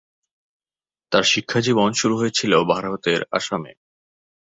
তার 1.11 1.23
শিক্ষাজীবন 1.23 1.89
শুরু 1.93 2.15
হয়েছিলো 2.17 2.57
ভারতের 2.65 3.21
আসামে। 3.31 3.71